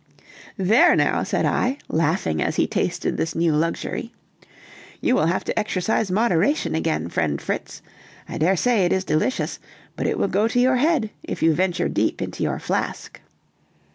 [0.57, 4.11] "There now!" said I, laughing as he tasted this new luxury,
[4.99, 7.83] "you will have to exercise moderation again, friend Fritz!
[8.27, 9.59] I daresay it is delicious,
[9.95, 13.21] but it will go to your head, if you venture deep into your flask."